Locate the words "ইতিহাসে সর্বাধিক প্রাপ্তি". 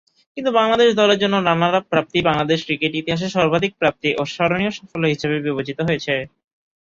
2.95-4.09